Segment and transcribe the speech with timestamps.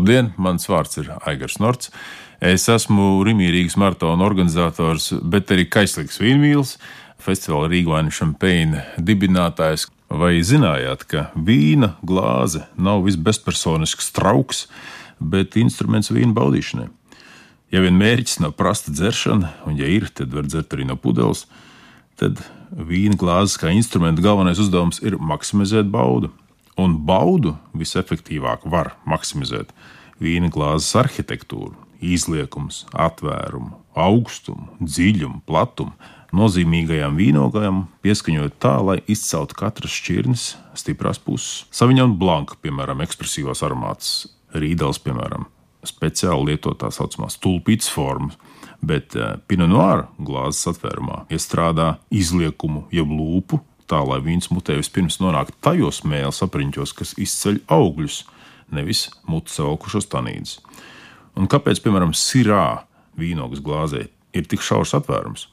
[0.00, 1.90] Labdien, mans vārds ir Aigars Norts.
[2.40, 6.78] Es esmu Rimīrīgas maratona organizators, bet arī Kaislīgs Vīnmīls,
[7.20, 9.90] festivāla Rīgvaina Šampeina dibinātājs.
[10.08, 14.64] Vai zinājāt, ka vīna glāze nav visbezpersonisks trauks,
[15.20, 16.88] bet instruments vīna baudīšanai?
[17.70, 21.44] Ja vien mērķis nav prasta dzeršana, un ja ir, tad var dzert arī no pudeles,
[22.16, 22.40] tad
[22.72, 26.32] vīna glāzes kā instrumenta galvenais uzdevums ir maksimizēt baudu.
[26.80, 29.74] Un baudu visefektīvāk var maksimizēt
[30.22, 35.92] vīna glāzes arhitektūru, izliekumus, atvērumu, augstumu, dziļumu, platumu,
[36.36, 40.44] nozīmīgajām vīnogām, pieskaņot tā, lai izceltu katras šķirnes
[40.78, 41.64] stiprās puses.
[41.74, 44.12] Saviņam blanka, piemēram, ekspresīvās aromātas,
[44.54, 45.48] rīdals, piemēram,
[45.86, 48.38] speciāli lietot tā saucamās tulpītas formas,
[48.80, 53.60] bet eh, Pinot glāzes atvērumā iestrādā izliekumu, jeb lūpu,
[53.90, 58.22] tā lai vīns mutē vispirms nonāk tajos mēles apriņķos, kas izceļ augļus,
[58.74, 60.58] nevis mutes augušos tanīdus.
[61.38, 62.84] Un kāpēc, piemēram, sirā
[63.18, 65.48] vīnogas glāzē ir tik šaurs atvērums?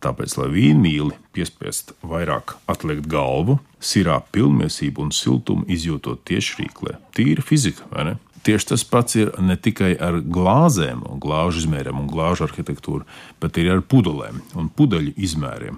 [0.00, 6.96] Tāpēc, lai vīnmīli piespiest vairāk atliekt galvu, sirā pilnmiesību un siltumu izjūtot tieši rīklē.
[7.16, 8.16] Tīra fizika, vai ne?
[8.40, 13.04] Tieši tas pats ir ne tikai ar glāzēm, glāžu izmēriem un glāžu arhitektūru,
[13.42, 15.76] bet arī ar pudelēm un pudeļu izmēriem.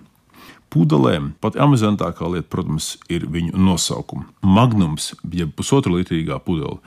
[0.72, 4.30] Pudelēm pat amizantākā lieta, protams, ir viņu nosaukums.
[4.40, 6.78] Magnums, jeb pusotra litrīgā pudele,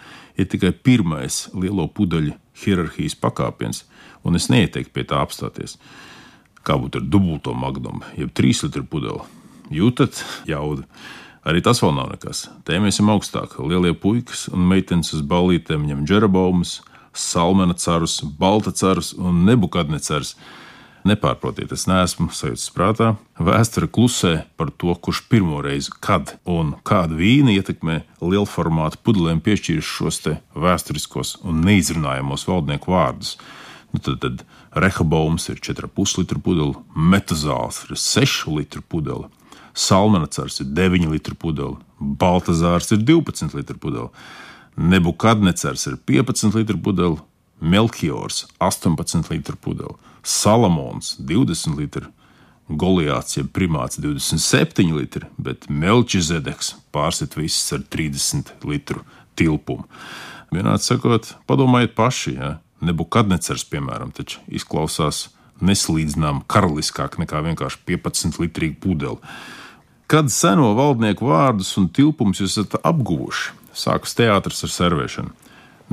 [0.42, 2.33] ir tikai pirmais lielo pudeļu
[2.64, 3.83] hierarhijas pakāpiens,
[4.25, 5.77] un es neieteiktu pie tā apstāties.
[6.66, 9.22] Kā būtu ar dubulto magnumu, jeb trīs litru pudeli?
[9.69, 10.88] Jūtat jaudu!
[11.45, 12.47] Arī tas vēl nav nekas.
[12.66, 13.59] Tēmēsim augstāk.
[13.61, 16.80] Lielie puikas un meitenes uz ballītēm ņem džerabaumus,
[17.14, 20.33] salmena carus, balta carus un nebukadnecerus.
[21.06, 23.11] Nepārprotiet, es neesmu sajūtas prātā.
[23.38, 29.86] Vēsture klusē par to, kurš pirmo reizi, kad un kādu vīnu ietekmē lielformātu pudelēm piešķīris
[29.86, 30.17] šos
[30.58, 33.36] vēsturiskos un neizrunājamos valdnieku vārdus.
[33.94, 34.42] Nu, tad, tad
[34.73, 39.30] Rehoboams ir 4,5 litru pudele, Metazāls ir 6 litru pudele,
[39.77, 44.10] Salmanacars ir 9 litru pudele, Baltazārs ir 12 litru pudele,
[44.76, 47.21] Nebukadnecars ir 15 litru pudele,
[47.61, 52.09] Melchiors 18 litru pudele, Salamons 20 litru,
[52.65, 59.03] Goliāts jeb primāts 27 litri, bet Melčizedeks pārsit visus ar 30 litru
[59.37, 59.85] tilpumu.
[60.49, 65.27] Vienādi sakot, padomājiet paši, ja Nebukadnecars, piemēram, taču izklausās
[65.64, 69.21] neslīdzinām karaliskāk nekā vienkārši 15 litrīga pudele.
[70.11, 75.33] Kad seno valdnieku vārdus un tilpumus jūs esat apguvuši, sākas teātris ar servēšanu.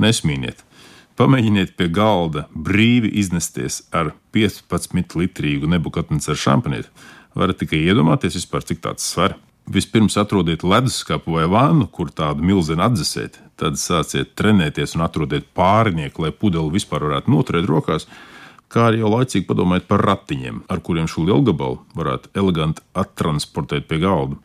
[0.01, 0.65] Nesmīniet!
[1.13, 6.89] Pamēģiniet pie galda brīvi iznesties ar 15 litrīgu nebukatnes ar šampanieti.
[7.37, 9.35] Varat tikai iedomāties, vispār, cik tāds sver.
[9.69, 16.25] Vispirms atrodiet leduskapu vai vānu, kur tādu milzenu atdzesiet, tad sāciet trenēties un atrodiet pārnieku,
[16.25, 18.07] lai pudeli vispār varētu noturēt rokās.
[18.73, 23.85] Kā arī jau laicīgi padomājiet par ratiņiem, ar kuriem šo lielu gabalu varētu eleganti attransportēt
[23.85, 24.39] pie galda.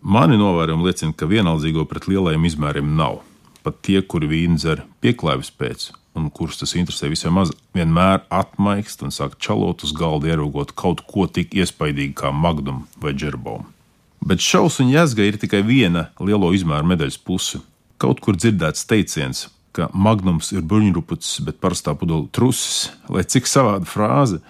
[0.00, 3.18] Mani novērojumi liecina, ka vienaldzīgo pret lielajiem izmēriem nav
[3.64, 9.04] pat tie, kuri vīnu dzer pieklājības pēc, un kurus tas interesē visai maz, vienmēr atmaikst
[9.06, 13.68] un sāk čalot uz galda, ieraugot kaut ko tik iespaidīgu kā magnumu vai džerbomu.
[14.20, 17.62] Bet šausmu un jēzga ir tikai viena lielo izmēru medaļas puse.
[18.00, 23.88] Kaut kur dzirdēts teiciens, ka magnums ir bruņurupucis, bet parastā pudele trusis, lai cik savāda
[23.88, 24.40] frāze,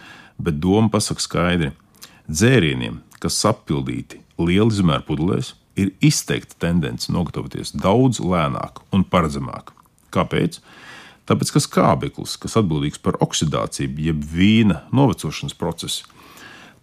[0.40, 1.70] bet doma pasaka skaidri.
[2.30, 9.72] Dzērieniem, kas apildīti lielu izmēru pudelēs, ir izteikta tendence nogatavoties daudz lēnāk un paredzamāk.
[10.14, 10.60] Kāpēc?
[11.30, 16.08] Tāpēc, ka skābeklis, kas atbildīgs par oksidāciju, jeb vīna novecošanas procesu,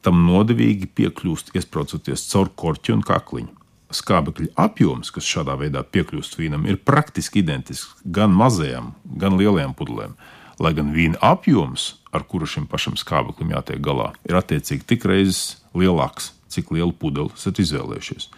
[0.06, 3.52] tam nodevīgi piekļūst iesprācoties caur korķi un kakliņu.
[3.98, 10.16] Skābekļa apjoms, kas šādā veidā piekļūst vīnam, ir praktiski identisks gan mazajām, gan lielajām pudelēm.
[10.64, 15.60] Lai gan vīna apjoms, ar kuru šim pašam skābeklim jātiek galā, ir attiecīgi tik reizes
[15.78, 18.32] lielāks, cik lielu pudeli esat izvēlējušies.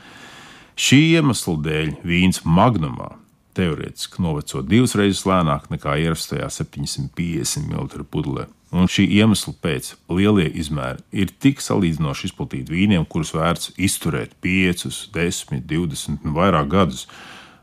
[0.80, 3.10] Šī iemesla dēļ vīns magnumā
[3.58, 8.46] teorētiski noveco divas reizes lēnāk nekā ierastajā 750 ml pudelē.
[8.72, 14.86] Un šī iemesla pēc lielie izmēri ir tik salīdzinoši izplatīti vīniem, kurus vērts izturēt 5,
[15.18, 17.10] 10, 20 un vairāk gadus.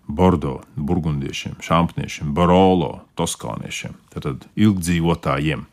[0.06, 5.64] Bordo, burgundiešiem, šampaniešiem, barolo, toskāniešiem, tātad ilgdzīvotājiem.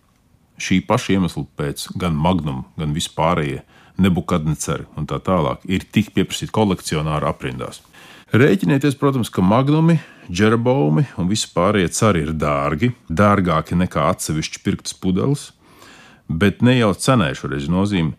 [0.64, 3.66] Šī paša iemesla pēc gan magnum, gan vispārējie
[4.02, 7.82] nebukadneceri un tā tālāk, ir tik pieprasīti kolekcionāri aprindās.
[8.34, 10.00] Rēķinieties, protams, ka magnumi,
[10.32, 15.52] džerabaumi un visi pārējie cari ir dārgi, dārgāki nekā atsevišķi pirktas pudeles,
[16.28, 18.16] bet ne jau cenai šoreiz nozīmē.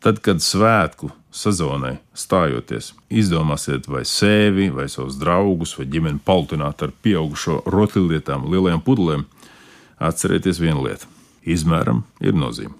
[0.00, 6.94] Tad, kad svētku sezonai stājoties, izdomāsiet vai sevi, vai savus draugus, vai ģimeni paltināt ar
[7.04, 9.26] pieaugušo rotaļlietām, lielajām pudelēm,
[10.00, 11.06] atcerieties vienu lietu-
[11.54, 12.72] izmēram ir nozīme.